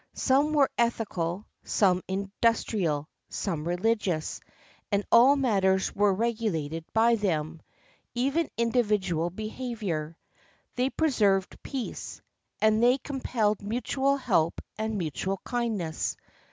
[0.15, 4.39] Some were ethical, some industrial, some religious;
[4.91, 7.61] and all matters were regulated by them,—
[8.15, 10.17] even individual behavior.
[10.75, 12.19] They preserved peace,
[12.59, 16.17] and they compelled mutual help and mutual kindness.